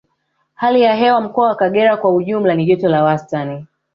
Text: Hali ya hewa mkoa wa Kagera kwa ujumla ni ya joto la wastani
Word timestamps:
Hali 0.55 0.81
ya 0.81 0.95
hewa 0.95 1.21
mkoa 1.21 1.47
wa 1.47 1.55
Kagera 1.55 1.97
kwa 1.97 2.15
ujumla 2.15 2.55
ni 2.55 2.69
ya 2.69 2.75
joto 2.75 2.89
la 2.89 3.03
wastani 3.03 3.67